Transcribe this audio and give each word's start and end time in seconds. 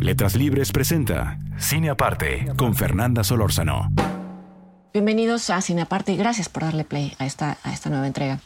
Letras 0.00 0.36
Libres 0.36 0.70
presenta 0.70 1.40
Cine 1.58 1.90
Aparte 1.90 2.46
con 2.56 2.76
Fernanda 2.76 3.24
Solórzano. 3.24 3.90
Bienvenidos 4.92 5.50
a 5.50 5.60
Cine 5.60 5.82
Aparte 5.82 6.12
y 6.12 6.16
gracias 6.16 6.48
por 6.48 6.62
darle 6.62 6.84
play 6.84 7.16
a 7.18 7.26
esta, 7.26 7.58
a 7.64 7.72
esta 7.72 7.90
nueva 7.90 8.06
entrega. 8.06 8.38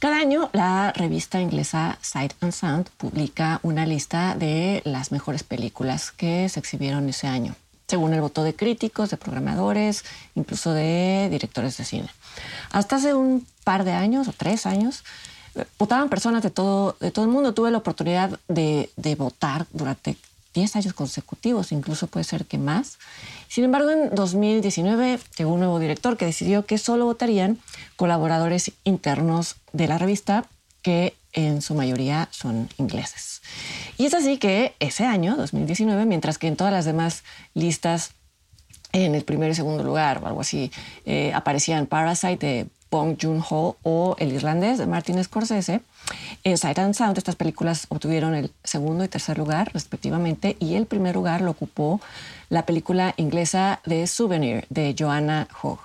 Cada 0.00 0.18
año 0.18 0.50
la 0.52 0.92
revista 0.92 1.40
inglesa 1.40 1.98
Sight 2.02 2.34
and 2.42 2.52
Sound 2.52 2.90
publica 2.98 3.58
una 3.62 3.86
lista 3.86 4.34
de 4.34 4.82
las 4.84 5.10
mejores 5.10 5.44
películas 5.44 6.12
que 6.12 6.46
se 6.50 6.60
exhibieron 6.60 7.08
ese 7.08 7.26
año, 7.26 7.54
según 7.86 8.12
el 8.12 8.20
voto 8.20 8.42
de 8.44 8.54
críticos, 8.54 9.08
de 9.10 9.16
programadores, 9.16 10.04
incluso 10.34 10.74
de 10.74 11.28
directores 11.30 11.78
de 11.78 11.86
cine. 11.86 12.08
Hasta 12.70 12.96
hace 12.96 13.14
un 13.14 13.46
par 13.64 13.84
de 13.84 13.92
años 13.92 14.28
o 14.28 14.34
tres 14.34 14.66
años, 14.66 15.04
eh, 15.54 15.64
votaban 15.78 16.10
personas 16.10 16.42
de 16.42 16.50
todo, 16.50 16.96
de 17.00 17.10
todo 17.10 17.24
el 17.24 17.30
mundo. 17.30 17.54
Tuve 17.54 17.70
la 17.70 17.78
oportunidad 17.78 18.38
de, 18.46 18.90
de 18.96 19.14
votar 19.14 19.66
durante 19.72 20.18
10 20.54 20.76
años 20.76 20.92
consecutivos, 20.92 21.72
incluso 21.72 22.06
puede 22.06 22.24
ser 22.24 22.46
que 22.46 22.58
más. 22.58 22.98
Sin 23.48 23.64
embargo, 23.64 23.90
en 23.90 24.14
2019 24.14 25.18
llegó 25.36 25.52
un 25.52 25.60
nuevo 25.60 25.78
director 25.78 26.16
que 26.16 26.26
decidió 26.26 26.66
que 26.66 26.78
solo 26.78 27.04
votarían 27.04 27.58
colaboradores 27.96 28.72
internos 28.84 29.56
de 29.72 29.88
la 29.88 29.98
revista, 29.98 30.46
que 30.82 31.14
en 31.32 31.62
su 31.62 31.74
mayoría 31.74 32.28
son 32.30 32.68
ingleses. 32.78 33.42
Y 33.96 34.06
es 34.06 34.14
así 34.14 34.38
que 34.38 34.74
ese 34.80 35.04
año, 35.04 35.36
2019, 35.36 36.06
mientras 36.06 36.38
que 36.38 36.48
en 36.48 36.56
todas 36.56 36.72
las 36.72 36.84
demás 36.84 37.22
listas, 37.54 38.12
en 38.92 39.14
el 39.14 39.24
primer 39.24 39.50
y 39.50 39.54
segundo 39.54 39.84
lugar 39.84 40.20
o 40.22 40.26
algo 40.26 40.40
así, 40.40 40.70
eh, 41.04 41.32
aparecían 41.34 41.86
Parasite 41.86 42.46
de 42.46 42.66
Bong 42.90 43.16
Joon-ho 43.20 43.76
o 43.82 44.16
El 44.18 44.32
Irlandés 44.32 44.86
Martin 44.86 45.22
Scorsese. 45.22 45.80
En 46.44 46.58
Sight 46.58 46.78
and 46.78 46.94
Sound 46.94 47.18
estas 47.18 47.36
películas 47.36 47.86
obtuvieron 47.88 48.34
el 48.34 48.50
segundo 48.64 49.04
y 49.04 49.08
tercer 49.08 49.38
lugar 49.38 49.70
respectivamente 49.72 50.56
y 50.58 50.74
el 50.74 50.86
primer 50.86 51.14
lugar 51.14 51.40
lo 51.40 51.50
ocupó 51.50 52.00
la 52.48 52.64
película 52.64 53.14
inglesa 53.16 53.80
de 53.84 54.06
Souvenir 54.06 54.66
de 54.70 54.94
Joanna 54.98 55.48
Hogg. 55.62 55.80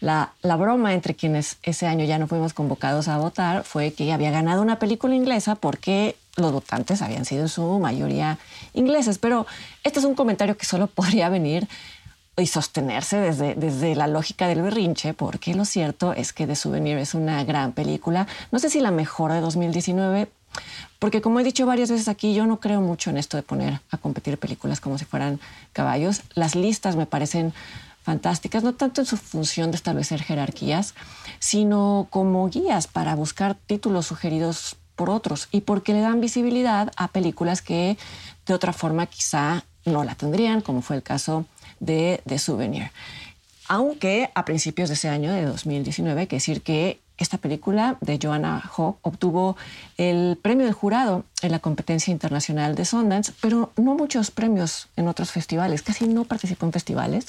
La, 0.00 0.32
la, 0.42 0.54
broma 0.54 0.94
entre 0.94 1.14
quienes 1.14 1.56
ese 1.64 1.86
año 1.86 2.04
ya 2.04 2.18
no 2.18 2.28
fuimos 2.28 2.54
convocados 2.54 3.08
a 3.08 3.18
votar 3.18 3.64
fue 3.64 3.92
que 3.92 4.12
había 4.12 4.30
ganado 4.30 4.62
una 4.62 4.78
película 4.78 5.16
inglesa 5.16 5.56
porque 5.56 6.14
los 6.36 6.52
votantes 6.52 7.02
habían 7.02 7.24
sido 7.24 7.42
en 7.42 7.48
su 7.48 7.78
mayoría 7.78 8.38
ingleses. 8.74 9.18
Pero 9.18 9.46
este 9.82 9.98
es 9.98 10.04
un 10.04 10.14
comentario 10.14 10.56
que 10.56 10.66
solo 10.66 10.86
podría 10.94 11.28
venir 11.28 11.68
y 12.38 12.46
sostenerse 12.46 13.18
desde, 13.18 13.54
desde 13.54 13.94
la 13.94 14.06
lógica 14.06 14.46
del 14.46 14.62
berrinche, 14.62 15.14
porque 15.14 15.54
lo 15.54 15.64
cierto 15.64 16.12
es 16.12 16.32
que 16.32 16.46
The 16.46 16.56
Souvenir 16.56 16.98
es 16.98 17.14
una 17.14 17.42
gran 17.44 17.72
película. 17.72 18.26
No 18.52 18.58
sé 18.58 18.70
si 18.70 18.80
la 18.80 18.90
mejor 18.90 19.32
de 19.32 19.40
2019, 19.40 20.28
porque 20.98 21.20
como 21.20 21.40
he 21.40 21.44
dicho 21.44 21.66
varias 21.66 21.90
veces 21.90 22.08
aquí, 22.08 22.34
yo 22.34 22.46
no 22.46 22.60
creo 22.60 22.80
mucho 22.80 23.10
en 23.10 23.18
esto 23.18 23.36
de 23.36 23.42
poner 23.42 23.80
a 23.90 23.98
competir 23.98 24.38
películas 24.38 24.80
como 24.80 24.98
si 24.98 25.04
fueran 25.04 25.40
caballos. 25.72 26.22
Las 26.34 26.54
listas 26.54 26.96
me 26.96 27.06
parecen 27.06 27.52
fantásticas, 28.02 28.62
no 28.62 28.74
tanto 28.74 29.02
en 29.02 29.06
su 29.06 29.16
función 29.16 29.70
de 29.70 29.76
establecer 29.76 30.22
jerarquías, 30.22 30.94
sino 31.38 32.06
como 32.10 32.48
guías 32.48 32.86
para 32.86 33.14
buscar 33.14 33.54
títulos 33.54 34.06
sugeridos 34.06 34.76
por 34.96 35.10
otros 35.10 35.48
y 35.52 35.60
porque 35.60 35.92
le 35.92 36.00
dan 36.00 36.20
visibilidad 36.20 36.90
a 36.96 37.08
películas 37.08 37.62
que 37.62 37.96
de 38.46 38.54
otra 38.54 38.72
forma 38.72 39.06
quizá 39.06 39.64
no 39.88 40.04
la 40.04 40.14
tendrían, 40.14 40.60
como 40.60 40.82
fue 40.82 40.96
el 40.96 41.02
caso 41.02 41.46
de 41.80 42.20
The 42.26 42.38
Souvenir. 42.38 42.90
Aunque 43.68 44.30
a 44.34 44.44
principios 44.44 44.88
de 44.88 44.94
ese 44.94 45.08
año, 45.08 45.32
de 45.32 45.44
2019, 45.44 46.22
hay 46.22 46.26
que 46.26 46.36
decir 46.36 46.62
que 46.62 47.00
esta 47.18 47.36
película 47.36 47.98
de 48.00 48.18
Joanna 48.22 48.62
Hogg 48.76 48.96
obtuvo 49.02 49.56
el 49.98 50.38
premio 50.40 50.64
del 50.64 50.74
jurado 50.74 51.24
en 51.42 51.50
la 51.50 51.58
competencia 51.58 52.12
internacional 52.12 52.74
de 52.76 52.84
Sundance, 52.84 53.32
pero 53.40 53.72
no 53.76 53.94
muchos 53.94 54.30
premios 54.30 54.88
en 54.96 55.08
otros 55.08 55.32
festivales, 55.32 55.82
casi 55.82 56.06
no 56.06 56.24
participó 56.24 56.66
en 56.66 56.72
festivales. 56.72 57.26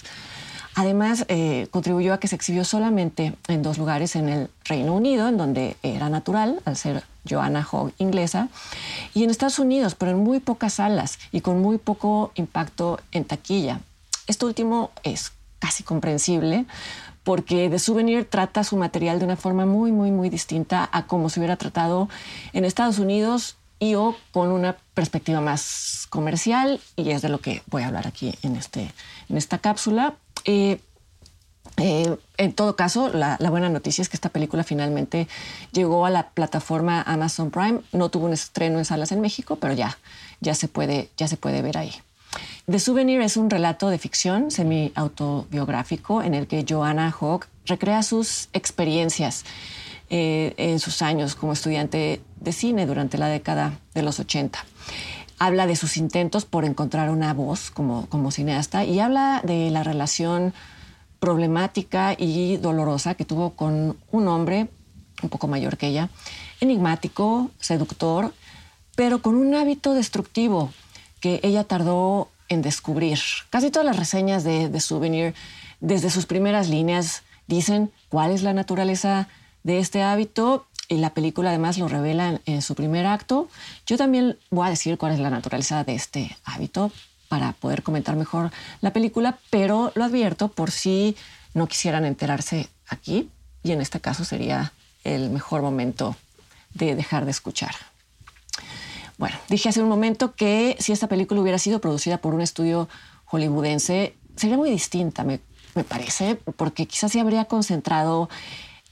Además, 0.76 1.26
eh, 1.28 1.68
contribuyó 1.72 2.14
a 2.14 2.20
que 2.20 2.28
se 2.28 2.36
exhibió 2.36 2.64
solamente 2.64 3.34
en 3.48 3.64
dos 3.64 3.78
lugares 3.78 4.16
en 4.16 4.30
el 4.30 4.50
Reino 4.64 4.94
Unido, 4.94 5.28
en 5.28 5.38
donde 5.38 5.76
era 5.82 6.10
natural, 6.10 6.62
al 6.66 6.78
ser 6.78 7.04
Joanna 7.30 7.68
Hogg 7.70 7.94
inglesa, 7.98 8.50
y 9.14 9.24
en 9.24 9.30
Estados 9.30 9.60
Unidos, 9.60 9.96
pero 9.96 10.12
en 10.12 10.18
muy 10.18 10.40
pocas 10.40 10.76
salas 10.76 11.20
y 11.32 11.42
con 11.42 11.62
muy 11.62 11.78
poco 11.78 12.32
impacto 12.36 13.00
en 13.12 13.26
taquilla. 13.26 13.82
Esto 14.28 14.48
último 14.48 14.92
es 15.04 15.32
casi 15.60 15.84
comprensible 15.84 16.66
porque 17.24 17.70
The 17.70 17.80
Souvenir 17.80 18.26
trata 18.26 18.64
su 18.64 18.78
material 18.78 19.20
de 19.20 19.26
una 19.26 19.36
forma 19.36 19.66
muy, 19.66 19.92
muy, 19.92 20.12
muy 20.12 20.30
distinta 20.30 20.90
a 20.92 21.06
como 21.06 21.30
se 21.30 21.40
hubiera 21.40 21.58
tratado 21.58 22.10
en 22.54 22.66
Estados 22.66 23.00
Unidos 23.00 23.58
y 23.80 23.96
o 23.96 24.16
con 24.32 24.52
una 24.52 24.78
perspectiva 24.94 25.42
más 25.42 26.08
comercial 26.10 26.80
y 26.96 27.12
es 27.12 27.22
de 27.22 27.30
lo 27.30 27.40
que 27.40 27.62
voy 27.68 27.84
a 27.84 27.88
hablar 27.88 28.08
aquí 28.08 28.34
en, 28.42 28.56
este, 28.56 28.92
en 29.30 29.38
esta 29.38 29.58
cápsula. 29.58 30.16
Eh, 30.46 30.80
eh, 31.80 32.18
en 32.38 32.54
todo 32.54 32.76
caso, 32.76 33.10
la, 33.14 33.38
la, 33.40 33.50
buena 33.50 33.70
noticia 33.70 34.02
es 34.02 34.10
que 34.10 34.18
esta 34.18 34.30
película 34.30 34.64
finalmente 34.64 35.28
llegó 35.72 36.06
a 36.06 36.10
la 36.10 36.30
plataforma 36.30 37.02
Amazon 37.02 37.52
Prime. 37.52 37.80
No 37.92 38.10
tuvo 38.10 38.26
un 38.26 38.34
estreno 38.34 38.80
en 38.80 38.86
salas 38.86 39.12
en 39.12 39.22
México, 39.22 39.58
pero 39.58 39.74
ya, 39.74 39.98
ya, 40.42 40.56
se, 40.56 40.68
puede, 40.68 41.10
ya 41.18 41.28
se 41.28 41.38
puede 41.38 41.62
ver 41.62 41.78
ahí. 41.78 41.94
The 42.70 42.80
Souvenir 42.80 43.22
es 43.22 43.38
un 43.38 43.50
relato 43.50 43.90
de 43.90 43.98
ficción 43.98 44.52
semi-autobiográfico 44.52 46.22
en 46.22 46.36
el 46.36 46.48
que 46.48 46.66
Joanna 46.68 47.16
Hogg 47.20 47.48
recrea 47.66 48.04
sus 48.04 48.50
experiencias 48.54 49.46
eh, 50.10 50.54
en 50.58 50.80
sus 50.80 51.02
años 51.02 51.36
como 51.36 51.54
estudiante 51.54 52.22
de 52.40 52.52
cine 52.52 52.86
durante 52.86 53.18
la 53.18 53.28
década 53.28 53.80
de 53.94 54.04
los 54.04 54.20
80. 54.20 54.64
Habla 55.40 55.66
de 55.66 55.76
sus 55.76 55.98
intentos 55.98 56.46
por 56.46 56.66
encontrar 56.66 57.10
una 57.10 57.34
voz 57.34 57.72
como, 57.72 58.06
como 58.08 58.32
cineasta 58.32 58.84
y 58.84 59.00
habla 59.00 59.42
de 59.44 59.72
la 59.72 59.84
relación 59.84 60.54
problemática 61.20 62.16
y 62.18 62.58
dolorosa 62.58 63.16
que 63.16 63.26
tuvo 63.26 63.52
con 63.52 63.98
un 64.12 64.28
hombre 64.28 64.70
un 65.22 65.30
poco 65.30 65.48
mayor 65.48 65.78
que 65.78 65.88
ella, 65.88 66.10
enigmático, 66.62 67.52
seductor, 67.60 68.34
pero 68.96 69.22
con 69.22 69.36
un 69.36 69.54
hábito 69.56 69.94
destructivo 69.94 70.72
que 71.20 71.40
ella 71.44 71.64
tardó 71.64 72.30
en 72.48 72.62
descubrir. 72.62 73.20
Casi 73.50 73.72
todas 73.72 73.86
las 73.86 73.98
reseñas 73.98 74.44
de, 74.44 74.70
The 74.70 74.80
Souvenir, 74.80 75.34
desde 75.80 76.10
sus 76.10 76.26
primeras 76.26 76.70
líneas, 76.70 77.24
dicen 77.48 77.92
cuál 78.10 78.32
es 78.32 78.44
la 78.44 78.54
naturaleza 78.54 79.28
de 79.64 79.80
este 79.80 80.04
hábito 80.04 80.66
y 80.88 80.98
la 80.98 81.14
película 81.14 81.50
además 81.50 81.78
lo 81.78 81.88
revela 81.88 82.42
en, 82.46 82.62
su 82.62 82.76
primer 82.76 83.06
acto. 83.06 83.48
Yo 83.86 83.98
también 83.98 84.38
voy 84.50 84.68
a 84.68 84.72
decir 84.72 84.98
cuál 84.98 85.14
es 85.14 85.20
la 85.20 85.30
naturaleza 85.30 85.84
de 85.84 85.94
este 85.96 86.36
hábito 86.44 86.92
para 87.30 87.54
poder 87.54 87.84
comentar 87.84 88.18
mejor 88.18 88.52
la 88.82 88.92
película, 88.92 89.40
pero 89.50 89.94
lo 89.96 90.04
advierto 90.04 90.50
por 90.50 90.72
si 90.72 91.16
no 91.54 91.68
quisieran 91.68 92.04
enterarse 92.04 92.70
aquí 92.88 93.30
y 93.64 93.72
en 93.72 93.80
este 93.80 94.02
caso 94.02 94.26
sería 94.26 94.74
el 95.04 95.30
mejor 95.30 95.62
momento 95.62 96.16
de 96.74 96.96
dejar 96.96 97.26
de 97.26 97.32
escuchar. 97.32 97.76
Bueno, 99.18 99.36
dije 99.50 99.70
hace 99.70 99.82
un 99.82 99.90
momento 99.90 100.34
que 100.34 100.76
si 100.80 100.92
esta 100.92 101.08
película 101.08 101.42
hubiera 101.42 101.60
sido 101.60 101.80
producida 101.80 102.20
por 102.20 102.34
un 102.34 102.42
estudio 102.42 102.88
hollywoodense, 103.26 104.16
sería 104.36 104.58
muy 104.58 104.70
distinta, 104.70 105.24
me, 105.24 105.40
parece, 105.88 106.36
porque 106.36 106.88
quizás 106.88 107.12
se 107.12 107.20
habría 107.20 107.46
concentrado 107.46 108.30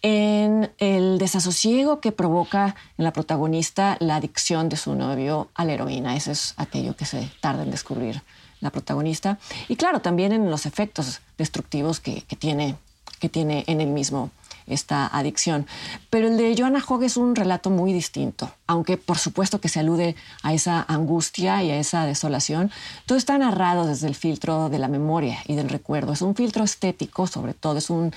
en 0.02 0.72
el 0.78 1.18
desasosiego 1.18 2.00
que 2.00 2.12
provoca 2.12 2.76
en 2.98 3.04
la 3.04 3.14
protagonista 3.14 3.98
la 4.00 4.18
adicción 4.18 4.70
de 4.70 4.78
su 4.78 4.96
novio 4.96 5.50
a 5.56 5.66
la 5.66 5.74
heroína. 5.74 6.16
Eso 6.16 6.32
es 6.32 6.54
aquello 6.58 6.96
que 6.96 7.06
se 7.06 7.30
tarda 7.42 7.64
en 7.64 7.72
descubrir 7.72 8.22
la 8.60 8.70
protagonista. 8.70 9.38
Y 9.68 9.76
claro, 9.76 10.02
también 10.02 10.32
en 10.32 10.50
los 10.50 10.66
efectos 10.66 11.22
destructivos 11.38 12.00
que, 12.00 12.24
tiene, 12.38 12.76
que 13.20 13.30
tiene 13.30 13.64
en 13.68 13.82
el 13.82 13.90
mismo 13.90 14.32
esta 14.68 15.08
adicción. 15.08 15.66
Pero 16.10 16.28
el 16.28 16.38
de 16.38 16.56
Joanna 16.58 16.84
Hogg 16.86 17.04
es 17.04 17.18
un 17.18 17.36
relato 17.36 17.70
muy 17.70 17.94
distinto, 17.94 18.52
aunque 18.68 18.98
por 18.98 19.18
supuesto 19.18 19.60
que 19.60 19.70
se 19.70 19.80
alude 19.80 20.16
a 20.44 20.54
esa 20.54 20.86
angustia 20.88 21.64
y 21.64 21.72
a 21.72 21.80
esa 21.80 22.06
desolación. 22.06 22.72
Todo 23.06 23.18
está 23.18 23.38
narrado 23.38 23.86
desde 23.88 24.08
el 24.08 24.16
filtro 24.16 24.70
de 24.70 24.80
la 24.80 24.88
memoria 24.88 25.40
y 25.48 25.56
del 25.56 25.70
recuerdo. 25.70 26.14
Es 26.14 26.22
un 26.22 26.36
filtro 26.36 26.64
estético, 26.64 27.28
sobre 27.28 27.54
todo, 27.54 27.78
es 27.78 27.90
un 27.90 28.14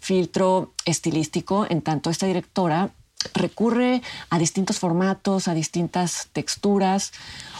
filtro 0.00 0.72
estilístico, 0.84 1.66
en 1.68 1.80
tanto 1.80 2.10
esta 2.10 2.26
directora 2.26 2.90
recurre 3.34 4.02
a 4.30 4.38
distintos 4.38 4.78
formatos, 4.78 5.48
a 5.48 5.54
distintas 5.54 6.28
texturas, 6.32 7.12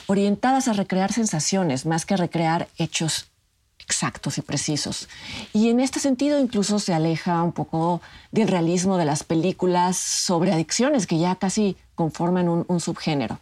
orientadas 0.06 0.68
a 0.68 0.72
recrear 0.72 1.12
sensaciones 1.12 1.86
más 1.86 2.04
que 2.04 2.14
a 2.14 2.16
recrear 2.16 2.68
hechos 2.78 3.31
exactos 3.84 4.38
y 4.38 4.42
precisos. 4.42 5.08
Y 5.52 5.68
en 5.68 5.80
este 5.80 6.00
sentido 6.00 6.38
incluso 6.38 6.78
se 6.78 6.94
aleja 6.94 7.42
un 7.42 7.52
poco 7.52 8.00
del 8.30 8.48
realismo 8.48 8.96
de 8.96 9.04
las 9.04 9.24
películas 9.24 9.96
sobre 9.96 10.52
adicciones 10.52 11.06
que 11.06 11.18
ya 11.18 11.36
casi 11.36 11.76
conforman 11.94 12.48
un, 12.48 12.80
subgénero. 12.80 13.38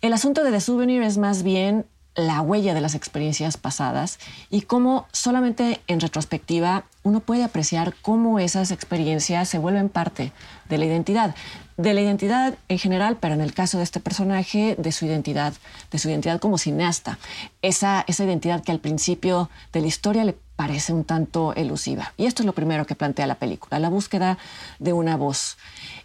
El 0.00 0.12
asunto 0.12 0.44
de 0.44 0.50
The 0.50 0.60
Souvenir 0.60 1.02
es 1.02 1.18
más 1.18 1.42
bien 1.42 1.84
la 2.16 2.40
huella 2.40 2.74
de 2.74 2.80
las 2.80 2.94
experiencias 2.94 3.56
pasadas 3.56 4.18
y 4.50 4.62
cómo 4.62 5.06
solamente 5.12 5.80
en 5.86 6.00
retrospectiva 6.00 6.84
uno 7.02 7.20
puede 7.20 7.44
apreciar 7.44 7.94
cómo 8.02 8.38
esas 8.38 8.70
experiencias 8.70 9.48
se 9.48 9.58
vuelven 9.58 9.88
parte 9.88 10.32
de 10.68 10.78
la 10.78 10.86
identidad, 10.86 11.34
de 11.76 11.94
la 11.94 12.00
identidad 12.00 12.54
en 12.68 12.78
general, 12.78 13.18
pero 13.20 13.34
en 13.34 13.42
el 13.42 13.52
caso 13.52 13.78
de 13.78 13.84
este 13.84 14.00
personaje, 14.00 14.76
de 14.78 14.92
su 14.92 15.04
identidad, 15.04 15.52
de 15.90 15.98
su 15.98 16.08
identidad 16.08 16.40
como 16.40 16.58
cineasta, 16.58 17.18
esa, 17.62 18.04
esa 18.08 18.24
identidad 18.24 18.64
que 18.64 18.72
al 18.72 18.80
principio 18.80 19.50
de 19.72 19.82
la 19.82 19.86
historia 19.86 20.24
le 20.24 20.36
parece 20.56 20.92
un 20.94 21.04
tanto 21.04 21.54
elusiva. 21.54 22.14
Y 22.16 22.26
esto 22.26 22.42
es 22.42 22.46
lo 22.46 22.54
primero 22.54 22.86
que 22.86 22.94
plantea 22.94 23.26
la 23.26 23.36
película, 23.36 23.78
la 23.78 23.90
búsqueda 23.90 24.38
de 24.78 24.94
una 24.94 25.16
voz. 25.16 25.58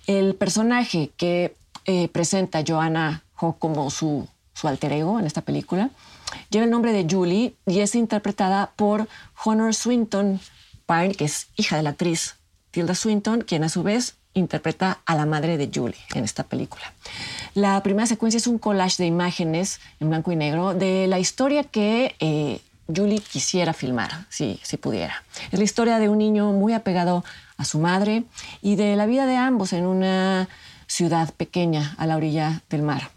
El 0.07 0.35
personaje 0.35 1.11
que 1.15 1.55
eh, 1.85 2.09
presenta 2.09 2.63
Joanna 2.67 3.23
Ho 3.37 3.53
como 3.53 3.89
su 3.89 4.27
su 4.53 4.67
alter 4.67 4.93
ego 4.93 5.19
en 5.19 5.25
esta 5.25 5.41
película, 5.41 5.89
lleva 6.49 6.65
el 6.65 6.71
nombre 6.71 6.93
de 6.93 7.07
Julie 7.09 7.55
y 7.65 7.79
es 7.79 7.95
interpretada 7.95 8.71
por 8.75 9.07
Honor 9.43 9.73
Swinton 9.73 10.39
Pine, 10.87 11.15
que 11.15 11.25
es 11.25 11.47
hija 11.55 11.77
de 11.77 11.83
la 11.83 11.91
actriz 11.91 12.35
Tilda 12.71 12.95
Swinton, 12.95 13.41
quien 13.41 13.63
a 13.63 13.69
su 13.69 13.83
vez 13.83 14.15
interpreta 14.33 14.99
a 15.05 15.15
la 15.15 15.25
madre 15.25 15.57
de 15.57 15.69
Julie 15.73 15.99
en 16.13 16.23
esta 16.23 16.43
película. 16.43 16.93
La 17.53 17.81
primera 17.83 18.07
secuencia 18.07 18.37
es 18.37 18.47
un 18.47 18.59
collage 18.59 19.03
de 19.03 19.07
imágenes 19.07 19.81
en 19.99 20.09
blanco 20.09 20.31
y 20.31 20.35
negro 20.35 20.73
de 20.73 21.07
la 21.07 21.19
historia 21.19 21.65
que 21.65 22.15
eh, 22.19 22.61
Julie 22.93 23.19
quisiera 23.19 23.73
filmar, 23.73 24.25
si, 24.29 24.59
si 24.63 24.77
pudiera. 24.77 25.23
Es 25.51 25.59
la 25.59 25.65
historia 25.65 25.99
de 25.99 26.09
un 26.09 26.17
niño 26.17 26.51
muy 26.53 26.73
apegado 26.73 27.23
a 27.57 27.65
su 27.65 27.79
madre 27.79 28.23
y 28.61 28.75
de 28.75 28.95
la 28.95 29.05
vida 29.05 29.25
de 29.25 29.35
ambos 29.35 29.73
en 29.73 29.85
una 29.85 30.47
ciudad 30.87 31.33
pequeña 31.33 31.95
a 31.97 32.05
la 32.05 32.15
orilla 32.15 32.61
del 32.69 32.83
mar. 32.83 33.11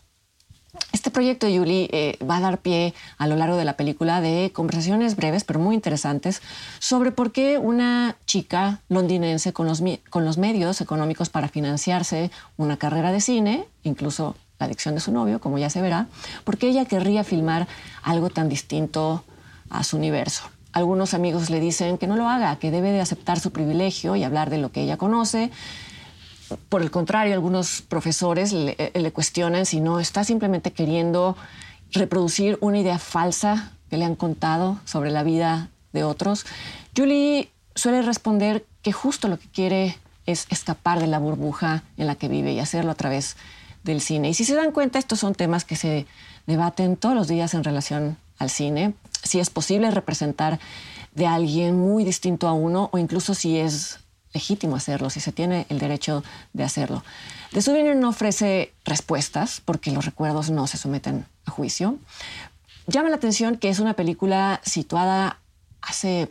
Este 0.93 1.11
proyecto, 1.11 1.49
Yuli, 1.49 1.89
eh, 1.93 2.19
va 2.29 2.39
a 2.39 2.41
dar 2.41 2.59
pie 2.59 2.95
a 3.19 3.27
lo 3.27 3.37
largo 3.37 3.57
de 3.57 3.65
la 3.65 3.77
película 3.77 4.21
de 4.21 4.51
conversaciones 4.53 5.17
breves, 5.17 5.45
pero 5.45 5.61
muy 5.61 5.75
interesantes, 5.75 6.41
sobre 6.79 7.13
por 7.13 7.33
qué 7.33 7.59
una 7.59 8.17
chica 8.27 8.81
londinense 8.89 9.53
con 9.53 9.67
los, 9.67 9.83
con 10.11 10.25
los 10.25 10.39
medios 10.39 10.81
económicos 10.81 11.29
para 11.29 11.49
financiarse 11.49 12.31
una 12.57 12.77
carrera 12.77 13.13
de 13.13 13.21
cine, 13.21 13.67
incluso 13.83 14.37
la 14.59 14.67
adicción 14.67 14.95
de 14.95 15.01
su 15.01 15.13
novio, 15.13 15.41
como 15.41 15.59
ya 15.59 15.71
se 15.71 15.83
verá, 15.83 16.07
por 16.45 16.59
qué 16.59 16.69
ella 16.69 16.85
querría 16.85 17.25
filmar 17.25 17.67
algo 18.03 18.31
tan 18.31 18.49
distinto 18.49 19.25
a 19.71 19.85
su 19.85 19.97
universo. 19.97 20.45
Algunos 20.73 21.15
amigos 21.15 21.51
le 21.51 21.61
dicen 21.61 21.99
que 21.99 22.07
no 22.07 22.17
lo 22.17 22.29
haga, 22.29 22.57
que 22.57 22.71
debe 22.71 22.91
de 22.91 23.01
aceptar 23.01 23.39
su 23.39 23.53
privilegio 23.53 24.17
y 24.17 24.25
hablar 24.25 24.51
de 24.51 24.59
lo 24.59 24.73
que 24.73 24.83
ella 24.83 24.97
conoce, 24.97 25.51
por 26.69 26.83
el 26.83 26.91
contrario, 26.91 27.35
algunos 27.35 27.83
profesores 27.83 28.53
eh, 28.53 28.91
le, 28.95 29.13
cuestionan 29.13 29.67
si 29.67 29.81
no 29.81 30.01
está 30.01 30.25
simplemente 30.25 30.73
queriendo 30.73 31.37
reproducir 31.93 32.59
una 32.61 32.79
idea 32.79 32.99
falsa 32.99 33.73
que 33.91 33.97
le 33.97 34.05
han 34.05 34.17
contado 34.17 34.79
sobre 34.85 35.11
la 35.11 35.23
vida 35.23 35.69
de 35.93 36.05
otros. 36.05 36.45
Julie 36.97 37.51
suele 37.75 38.03
responder 38.03 38.65
que 38.83 38.93
justo 38.93 39.29
lo 39.29 39.39
que 39.39 39.49
quiere 39.49 39.99
es 40.27 40.47
escapar 40.51 41.01
de 41.01 41.07
la 41.07 41.19
burbuja 41.19 41.83
en 41.97 42.07
la 42.07 42.15
que 42.15 42.29
vive 42.29 42.53
y 42.53 42.61
hacerlo 42.61 42.91
a 42.91 42.97
través 42.97 43.37
del 43.85 44.01
cine. 44.01 44.31
Y 44.31 44.35
si 44.35 44.45
se 44.45 44.55
dan 44.55 44.73
cuenta, 44.73 44.99
estos 44.99 45.21
son 45.21 45.35
temas 45.35 45.65
que 45.65 45.77
se 45.77 46.07
debaten 46.47 46.97
todos 46.97 47.15
los 47.15 47.29
días 47.29 47.55
en 47.55 47.65
relación 47.65 48.17
al 48.39 48.51
cine. 48.51 48.95
Si 49.23 49.41
es 49.41 49.51
posible 49.51 49.91
representar 49.91 50.59
de 51.15 51.27
alguien 51.27 51.79
muy 51.79 52.05
distinto 52.05 52.49
a 52.49 52.53
uno 52.53 52.91
o 52.93 52.99
incluso 52.99 53.35
si 53.35 53.59
es 53.59 54.01
legítimo 54.35 54.77
hacerlo, 54.77 55.09
si 55.09 55.21
se 55.21 55.33
tiene 55.33 55.65
el 55.71 55.79
derecho 55.79 56.23
de 56.53 56.65
hacerlo. 56.65 57.03
The 57.53 57.63
Souvenir 57.63 57.97
no 57.97 58.11
ofrece 58.11 58.75
respuestas 58.85 59.63
porque 59.65 59.93
los 59.93 60.05
recuerdos 60.05 60.51
no 60.51 60.67
se 60.67 60.77
someten 60.77 61.25
a 61.47 61.51
juicio. 61.51 61.99
Llama 62.87 63.09
la 63.09 63.17
atención 63.17 63.57
que 63.57 63.71
es 63.71 63.79
una 63.79 63.95
película 63.95 64.61
situada 64.65 65.39
hace 65.81 66.29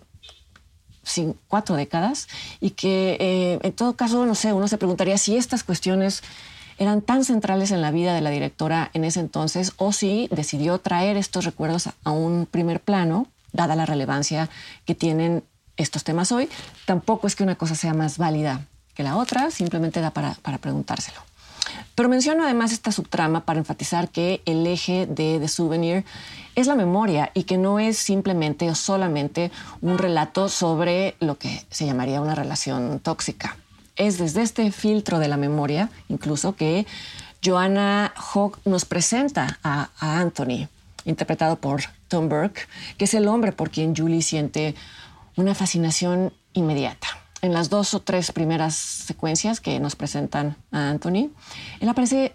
cuatro 1.47 1.75
décadas 1.75 2.27
y 2.59 2.71
que 2.71 3.17
eh, 3.19 3.59
en 3.61 3.73
todo 3.73 3.95
caso, 3.95 4.25
no 4.25 4.35
sé, 4.35 4.53
uno 4.53 4.67
se 4.67 4.77
preguntaría 4.77 5.17
si 5.17 5.35
estas 5.35 5.63
cuestiones 5.63 6.23
eran 6.77 7.01
tan 7.01 7.23
centrales 7.23 7.71
en 7.71 7.81
la 7.81 7.91
vida 7.91 8.13
de 8.13 8.21
la 8.21 8.29
directora 8.29 8.89
en 8.94 9.03
ese 9.03 9.19
entonces 9.19 9.73
o 9.77 9.94
si 9.94 10.27
decidió 10.31 10.79
traer 10.79 11.17
estos 11.17 11.45
recuerdos 11.45 11.89
a 12.03 12.11
un 12.11 12.45
primer 12.45 12.81
plano, 12.81 13.27
dada 13.51 13.75
la 13.75 13.85
relevancia 13.85 14.50
que 14.85 14.95
tienen 14.95 15.44
estos 15.77 16.03
temas 16.03 16.31
hoy, 16.31 16.49
tampoco 16.85 17.27
es 17.27 17.35
que 17.35 17.43
una 17.43 17.55
cosa 17.55 17.75
sea 17.75 17.93
más 17.93 18.17
válida 18.17 18.65
que 18.93 19.03
la 19.03 19.17
otra, 19.17 19.51
simplemente 19.51 20.01
da 20.01 20.11
para, 20.11 20.35
preguntárselo. 20.59 21.19
Pero 21.95 22.09
menciono 22.09 22.43
además 22.43 22.71
esta 22.71 22.91
subtrama 22.91 23.45
para 23.45 23.59
enfatizar 23.59 24.09
que 24.09 24.41
el 24.45 24.65
eje 24.67 25.07
de 25.07 25.39
The 25.39 25.47
Souvenir 25.47 26.05
es 26.55 26.67
la 26.67 26.75
memoria 26.75 27.31
y 27.33 27.43
que 27.43 27.57
no 27.57 27.79
es 27.79 27.97
simplemente 27.97 28.69
o 28.69 28.75
solamente 28.75 29.51
un 29.81 29.97
relato 29.97 30.49
sobre 30.49 31.15
lo 31.19 31.37
que 31.37 31.65
se 31.69 31.85
llamaría 31.85 32.21
una 32.21 32.35
relación 32.35 32.99
tóxica. 32.99 33.57
Es 33.95 34.17
desde 34.17 34.41
este 34.41 34.71
filtro 34.71 35.19
de 35.19 35.27
la 35.27 35.37
memoria, 35.37 35.89
incluso, 36.09 36.55
que 36.55 36.85
Joanna 37.43 38.13
Hogg 38.33 38.59
nos 38.65 38.85
presenta 38.85 39.59
a 39.63 39.89
Anthony, 39.99 40.67
interpretado 41.05 41.57
por 41.57 41.81
Tom 42.07 42.29
Burke, 42.29 42.67
que 42.97 43.05
es 43.05 43.13
el 43.13 43.27
hombre 43.27 43.51
por 43.51 43.69
quien 43.69 43.95
Julie 43.95 44.21
siente 44.21 44.75
una 45.35 45.56
fascinación 45.56 46.33
inmediata. 46.53 47.07
En 47.41 47.53
las 47.53 47.69
dos 47.69 47.94
o 47.94 48.01
tres 48.01 48.31
primeras 48.31 48.75
secuencias 48.75 49.59
que 49.59 49.80
nos 49.80 49.95
presentan 49.95 50.56
a 50.71 50.89
Anthony, 50.89 51.30
él 51.81 51.89
aparece 51.89 52.33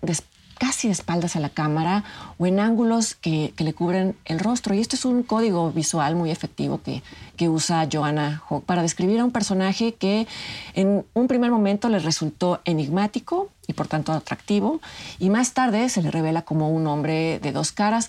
casi 0.59 0.89
de 0.89 0.93
espaldas 0.93 1.37
a 1.37 1.41
la 1.41 1.49
cámara 1.49 2.05
o 2.37 2.47
en 2.47 2.61
ángulos 2.61 3.15
que, 3.15 3.55
le 3.56 3.73
cubren 3.73 4.17
el 4.25 4.39
rostro. 4.39 4.75
Y 4.75 4.81
esto 4.81 4.97
es 4.97 5.05
un 5.05 5.23
código 5.23 5.71
visual 5.71 6.15
muy 6.17 6.31
efectivo 6.31 6.83
que, 6.83 7.03
que 7.37 7.49
usa 7.49 7.89
Joanna 7.91 8.43
Hogg 8.49 8.65
para 8.65 8.83
describir 8.83 9.21
a 9.21 9.25
un 9.25 9.31
personaje 9.31 9.94
que 9.94 10.27
en 10.75 11.06
un 11.15 11.29
primer 11.29 11.51
momento 11.51 11.89
le 11.89 12.01
resultó 12.01 12.61
enigmático 12.65 13.51
y 13.67 13.75
por 13.75 13.87
tanto 13.87 14.12
atractivo, 14.12 14.81
y 15.19 15.29
más 15.29 15.53
tarde 15.53 15.91
se 15.91 16.03
le 16.03 16.11
revela 16.11 16.43
como 16.43 16.71
un 16.71 16.87
hombre 16.87 17.39
de 17.39 17.53
dos 17.53 17.71
caras, 17.71 18.09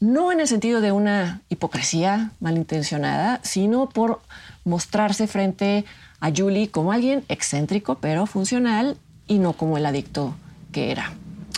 no 0.00 0.30
en 0.32 0.40
el 0.40 0.48
sentido 0.48 0.80
de 0.80 0.92
una 0.92 1.42
hipocresía 1.48 2.32
malintencionada, 2.40 3.40
sino 3.42 3.88
por 3.88 4.20
mostrarse 4.64 5.26
frente 5.26 5.84
a 6.20 6.30
Julie 6.34 6.70
como 6.70 6.92
alguien 6.92 7.24
excéntrico 7.28 7.96
pero 7.96 8.26
funcional 8.26 8.96
y 9.26 9.38
no 9.38 9.52
como 9.52 9.76
el 9.76 9.86
adicto 9.86 10.34
que 10.72 10.90
era. 10.90 11.12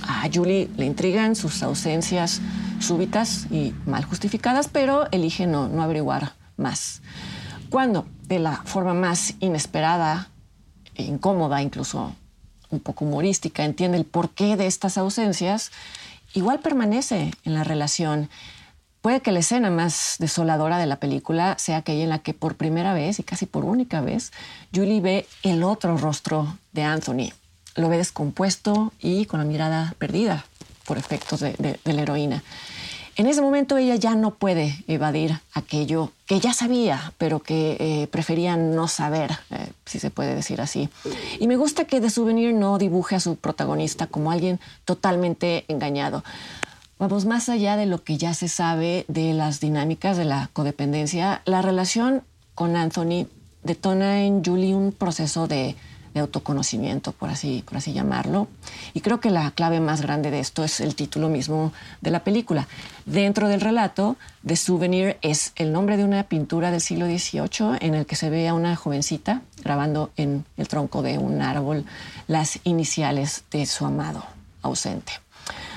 A 0.06 0.28
Julie 0.32 0.68
le 0.76 0.86
intrigan 0.86 1.36
sus 1.36 1.62
ausencias 1.62 2.40
súbitas 2.78 3.46
y 3.50 3.74
mal 3.84 4.04
justificadas, 4.04 4.68
pero 4.68 5.06
elige 5.12 5.46
no, 5.46 5.68
no 5.68 5.82
averiguar 5.82 6.32
más. 6.56 7.02
Cuando, 7.68 8.06
de 8.26 8.38
la 8.38 8.56
forma 8.64 8.94
más 8.94 9.34
inesperada 9.40 10.28
e 10.94 11.04
incómoda, 11.04 11.62
incluso 11.62 12.14
un 12.70 12.80
poco 12.80 13.04
humorística, 13.04 13.64
entiende 13.64 13.98
el 13.98 14.04
porqué 14.04 14.56
de 14.56 14.66
estas 14.66 14.96
ausencias, 14.96 15.70
igual 16.34 16.60
permanece 16.60 17.32
en 17.44 17.54
la 17.54 17.64
relación. 17.64 18.28
Puede 19.00 19.20
que 19.20 19.32
la 19.32 19.38
escena 19.38 19.70
más 19.70 20.16
desoladora 20.18 20.78
de 20.78 20.86
la 20.86 20.96
película 20.96 21.56
sea 21.58 21.78
aquella 21.78 22.04
en 22.04 22.10
la 22.10 22.18
que 22.18 22.34
por 22.34 22.56
primera 22.56 22.92
vez 22.92 23.18
y 23.18 23.22
casi 23.22 23.46
por 23.46 23.64
única 23.64 24.00
vez 24.00 24.30
Julie 24.74 25.00
ve 25.00 25.26
el 25.42 25.62
otro 25.62 25.96
rostro 25.96 26.58
de 26.72 26.82
Anthony. 26.82 27.32
Lo 27.76 27.88
ve 27.88 27.96
descompuesto 27.96 28.92
y 29.00 29.24
con 29.24 29.40
la 29.40 29.46
mirada 29.46 29.94
perdida 29.98 30.44
por 30.84 30.98
efectos 30.98 31.40
de, 31.40 31.78
la 31.84 32.02
heroína. 32.02 32.42
En 33.20 33.26
ese 33.26 33.42
momento 33.42 33.76
ella 33.76 33.96
ya 33.96 34.14
no 34.14 34.30
puede 34.30 34.82
evadir 34.88 35.40
aquello 35.52 36.10
que 36.24 36.40
ya 36.40 36.54
sabía, 36.54 37.12
pero 37.18 37.40
que 37.40 37.76
eh, 37.78 38.06
prefería 38.06 38.56
no 38.56 38.88
saber, 38.88 39.32
eh, 39.50 39.72
si 39.84 39.98
se 39.98 40.10
puede 40.10 40.34
decir 40.34 40.62
así. 40.62 40.88
Y 41.38 41.46
me 41.46 41.58
gusta 41.58 41.84
que 41.84 42.00
The 42.00 42.08
Souvenir 42.08 42.54
no 42.54 42.78
dibuje 42.78 43.16
a 43.16 43.20
su 43.20 43.36
protagonista 43.36 44.06
como 44.06 44.30
alguien 44.30 44.58
totalmente 44.86 45.66
engañado. 45.68 46.24
Vamos, 46.98 47.26
más 47.26 47.50
allá 47.50 47.76
de 47.76 47.84
lo 47.84 48.02
que 48.02 48.16
ya 48.16 48.32
se 48.32 48.48
sabe 48.48 49.04
de 49.06 49.34
las 49.34 49.60
dinámicas 49.60 50.16
de 50.16 50.24
la 50.24 50.48
codependencia, 50.54 51.42
la 51.44 51.60
relación 51.60 52.22
con 52.54 52.74
Anthony 52.74 53.26
detona 53.62 54.24
en 54.24 54.42
Julie 54.42 54.74
un 54.74 54.92
proceso 54.92 55.46
de 55.46 55.76
de 56.14 56.20
autoconocimiento, 56.20 57.12
por 57.12 57.30
así, 57.30 57.62
por 57.66 57.76
así 57.76 57.92
llamarlo. 57.92 58.48
Y 58.94 59.00
creo 59.00 59.20
que 59.20 59.30
la 59.30 59.50
clave 59.52 59.80
más 59.80 60.02
grande 60.02 60.30
de 60.30 60.40
esto 60.40 60.64
es 60.64 60.80
el 60.80 60.94
título 60.94 61.28
mismo 61.28 61.72
de 62.00 62.10
la 62.10 62.24
película. 62.24 62.66
Dentro 63.06 63.48
del 63.48 63.60
relato, 63.60 64.16
The 64.46 64.56
Souvenir 64.56 65.18
es 65.22 65.52
el 65.56 65.72
nombre 65.72 65.96
de 65.96 66.04
una 66.04 66.24
pintura 66.24 66.70
del 66.70 66.80
siglo 66.80 67.06
XVIII 67.06 67.78
en 67.80 67.94
el 67.94 68.06
que 68.06 68.16
se 68.16 68.30
ve 68.30 68.48
a 68.48 68.54
una 68.54 68.76
jovencita 68.76 69.42
grabando 69.62 70.10
en 70.16 70.44
el 70.56 70.68
tronco 70.68 71.02
de 71.02 71.18
un 71.18 71.42
árbol 71.42 71.84
las 72.26 72.58
iniciales 72.64 73.44
de 73.50 73.66
su 73.66 73.86
amado 73.86 74.24
ausente. 74.62 75.12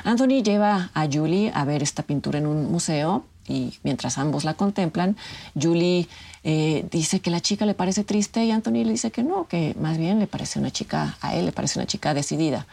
Anthony 0.03 0.43
lleva 0.43 0.91
a 0.93 1.07
Julie 1.11 1.51
a 1.53 1.65
ver 1.65 1.81
esta 1.81 2.03
pintura 2.03 2.39
en 2.39 2.47
un 2.47 2.71
museo 2.71 3.25
y 3.47 3.73
mientras 3.83 4.17
ambos 4.17 4.43
la 4.43 4.53
contemplan, 4.53 5.17
Julie 5.59 6.07
eh, 6.43 6.85
dice 6.91 7.19
que 7.19 7.31
la 7.31 7.41
chica 7.41 7.65
le 7.65 7.73
parece 7.73 8.03
triste 8.03 8.43
y 8.43 8.51
Anthony 8.51 8.83
le 8.83 8.91
dice 8.91 9.11
que 9.11 9.23
no, 9.23 9.47
que 9.47 9.75
más 9.79 9.97
bien 9.97 10.19
le 10.19 10.27
parece 10.27 10.59
una 10.59 10.71
chica, 10.71 11.17
a 11.21 11.35
él 11.35 11.45
le 11.45 11.51
parece 11.51 11.79
una 11.79 11.87
chica 11.87 12.13
decidida. 12.13 12.65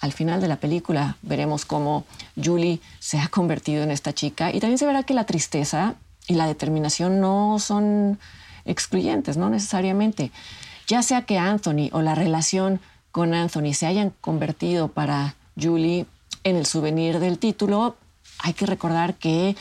Al 0.00 0.12
final 0.12 0.40
de 0.40 0.48
la 0.48 0.56
película 0.56 1.16
veremos 1.22 1.64
cómo 1.64 2.04
Julie 2.42 2.80
se 2.98 3.18
ha 3.18 3.28
convertido 3.30 3.82
en 3.82 3.90
esta 3.90 4.12
chica 4.12 4.52
y 4.52 4.60
también 4.60 4.78
se 4.78 4.86
verá 4.86 5.02
que 5.02 5.14
la 5.14 5.24
tristeza 5.24 5.94
y 6.26 6.34
la 6.34 6.46
determinación 6.46 7.20
no 7.20 7.58
son 7.58 8.18
excluyentes, 8.64 9.36
no 9.36 9.50
necesariamente. 9.50 10.30
Ya 10.86 11.02
sea 11.02 11.22
que 11.22 11.38
Anthony 11.38 11.88
o 11.92 12.02
la 12.02 12.14
relación 12.14 12.80
con 13.10 13.34
Anthony 13.34 13.74
se 13.74 13.86
hayan 13.86 14.12
convertido 14.20 14.88
para 14.88 15.34
Julie 15.60 16.06
en 16.42 16.56
el 16.56 16.66
souvenir 16.66 17.20
del 17.20 17.38
título, 17.38 17.96
hay 18.38 18.52
que 18.52 18.66
recordar 18.66 19.14
que 19.14 19.56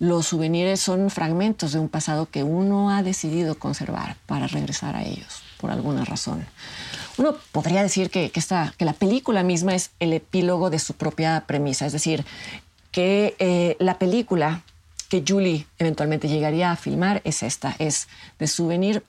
los 0.00 0.28
souvenirs 0.28 0.80
son 0.80 1.10
fragmentos 1.10 1.72
de 1.72 1.78
un 1.78 1.88
pasado 1.88 2.26
que 2.26 2.42
uno 2.42 2.90
ha 2.90 3.02
decidido 3.02 3.56
conservar 3.56 4.16
para 4.26 4.46
regresar 4.48 4.96
a 4.96 5.04
ellos 5.04 5.42
por 5.60 5.70
alguna 5.70 6.06
razón. 6.06 6.46
Uno 7.18 7.36
podría 7.52 7.82
decir 7.82 8.10
que, 8.10 8.30
que, 8.30 8.84
la 8.84 8.94
película 8.94 9.42
misma 9.42 9.74
es 9.74 9.90
el 10.00 10.14
epílogo 10.14 10.70
de 10.70 10.78
su 10.78 10.94
propia 10.94 11.44
premisa, 11.46 11.84
es 11.84 11.92
decir, 11.92 12.24
que 12.90 13.36
eh, 13.38 13.76
la 13.78 13.98
película 13.98 14.62
que 15.10 15.22
Julie 15.26 15.66
eventualmente 15.78 16.28
llegaría 16.28 16.70
a 16.70 16.76
filmar 16.76 17.20
es 17.24 17.42
esta, 17.42 17.76
es 17.78 18.08
de 18.38 18.46
souvenir 18.46 19.04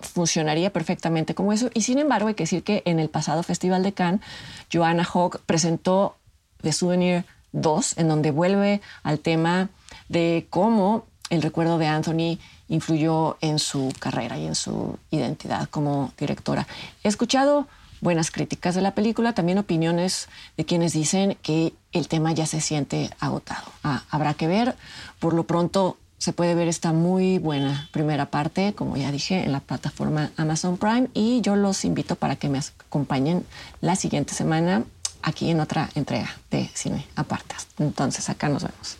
funcionaría 0.00 0.72
perfectamente 0.72 1.34
como 1.34 1.52
eso. 1.52 1.70
Y 1.74 1.82
sin 1.82 1.98
embargo, 1.98 2.28
hay 2.28 2.34
que 2.34 2.44
decir 2.44 2.62
que 2.62 2.82
en 2.86 2.98
el 2.98 3.10
pasado 3.10 3.42
Festival 3.42 3.82
de 3.82 3.92
Cannes, 3.92 4.22
Joanna 4.72 5.06
Hogg 5.12 5.40
presentó 5.40 6.16
The 6.62 6.72
Souvenir 6.72 7.26
2, 7.52 7.98
en 7.98 8.08
donde 8.08 8.30
vuelve 8.30 8.80
al 9.02 9.18
tema 9.18 9.68
de 10.10 10.46
cómo 10.50 11.06
el 11.30 11.40
recuerdo 11.40 11.78
de 11.78 11.86
Anthony 11.86 12.38
influyó 12.68 13.38
en 13.40 13.58
su 13.58 13.92
carrera 13.98 14.36
y 14.36 14.46
en 14.46 14.54
su 14.54 14.98
identidad 15.10 15.68
como 15.70 16.12
directora. 16.18 16.66
He 17.02 17.08
escuchado 17.08 17.66
buenas 18.00 18.30
críticas 18.30 18.74
de 18.74 18.82
la 18.82 18.94
película, 18.94 19.34
también 19.34 19.58
opiniones 19.58 20.28
de 20.56 20.64
quienes 20.64 20.92
dicen 20.92 21.36
que 21.42 21.72
el 21.92 22.08
tema 22.08 22.32
ya 22.32 22.46
se 22.46 22.60
siente 22.60 23.10
agotado. 23.20 23.66
Ah, 23.84 24.02
habrá 24.10 24.34
que 24.34 24.48
ver. 24.48 24.74
Por 25.20 25.32
lo 25.32 25.44
pronto 25.44 25.96
se 26.18 26.32
puede 26.32 26.54
ver 26.54 26.68
esta 26.68 26.92
muy 26.92 27.38
buena 27.38 27.88
primera 27.92 28.26
parte, 28.26 28.74
como 28.74 28.96
ya 28.96 29.12
dije, 29.12 29.44
en 29.44 29.52
la 29.52 29.60
plataforma 29.60 30.32
Amazon 30.36 30.76
Prime 30.76 31.08
y 31.14 31.40
yo 31.40 31.56
los 31.56 31.84
invito 31.84 32.16
para 32.16 32.36
que 32.36 32.48
me 32.48 32.58
acompañen 32.58 33.46
la 33.80 33.94
siguiente 33.96 34.34
semana 34.34 34.84
aquí 35.22 35.50
en 35.50 35.60
otra 35.60 35.88
entrega 35.94 36.36
de 36.50 36.68
Cine 36.74 37.06
Apartas. 37.14 37.68
Entonces 37.78 38.28
acá 38.28 38.48
nos 38.48 38.64
vemos. 38.64 38.99